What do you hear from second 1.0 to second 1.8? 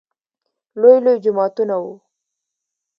لوى جوماتونه